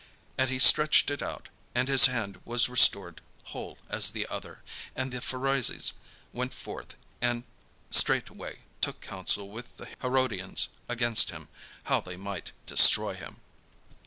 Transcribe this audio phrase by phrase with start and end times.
[0.35, 4.63] And he stretched it out: and his hand was restored whole as the other.
[4.95, 5.93] And the Pharisees
[6.33, 7.43] went forth, and
[7.91, 11.49] straightway took counsel with the Herodians against him,
[11.83, 13.41] how they might destroy him.